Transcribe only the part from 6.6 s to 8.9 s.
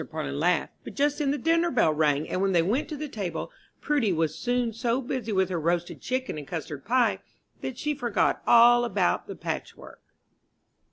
pie that she forgot all